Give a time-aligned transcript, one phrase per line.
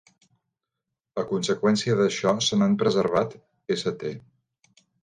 [1.23, 3.39] A conseqüència d'això, se n'han preservat
[3.79, 4.13] st.